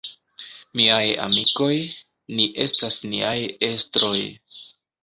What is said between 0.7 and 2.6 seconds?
Miaj amikoj, ni